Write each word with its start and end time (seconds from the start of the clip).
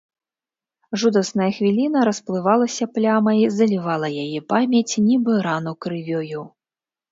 Жудасная 1.01 1.49
хвіліна 1.57 1.99
расплывалася 2.09 2.89
плямай, 2.97 3.39
залівала 3.59 4.07
яе 4.25 4.41
памяць, 4.57 4.99
нібы 5.11 5.33
рану 5.51 5.77
крывёю. 5.87 6.41